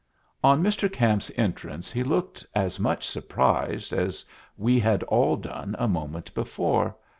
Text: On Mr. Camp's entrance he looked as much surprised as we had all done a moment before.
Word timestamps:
On 0.43 0.63
Mr. 0.63 0.91
Camp's 0.91 1.31
entrance 1.37 1.91
he 1.91 2.03
looked 2.03 2.43
as 2.55 2.79
much 2.79 3.07
surprised 3.07 3.93
as 3.93 4.25
we 4.57 4.79
had 4.79 5.03
all 5.03 5.35
done 5.37 5.75
a 5.77 5.87
moment 5.87 6.33
before. 6.33 6.95